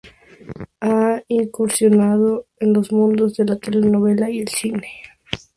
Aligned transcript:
Ha 0.79 1.21
incursionado 1.27 2.47
en 2.57 2.73
los 2.73 2.91
mundos 2.91 3.37
de 3.37 3.45
la 3.45 3.57
telenovela 3.59 4.31
y 4.31 4.39
el 4.39 4.47
cine. 4.47 4.87